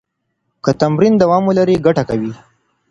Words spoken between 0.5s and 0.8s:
که